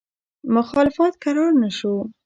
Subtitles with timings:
[0.55, 1.93] مخالفت کرار نه شو.